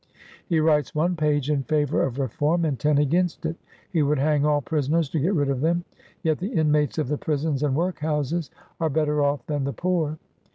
He 0.47 0.59
writes 0.59 0.95
one 0.95 1.15
page 1.15 1.47
in 1.47 1.61
favor 1.61 2.01
of 2.01 2.17
reform 2.17 2.65
and 2.65 2.79
ten 2.79 2.97
against 2.97 3.45
it. 3.45 3.55
He 3.91 4.01
would 4.01 4.17
hang 4.17 4.43
all 4.47 4.59
prisoners 4.59 5.09
to 5.09 5.19
get 5.19 5.35
rid 5.35 5.47
of 5.47 5.61
them; 5.61 5.85
yet 6.23 6.39
the 6.39 6.49
inmates 6.53 6.97
of 6.97 7.07
the 7.07 7.19
prisons 7.19 7.61
and 7.61 7.75
workhouses 7.75 8.49
are 8.79 8.89
better 8.89 9.23
off 9.23 9.45
than 9.45 9.63
the 9.63 9.73
poor. 9.73 10.17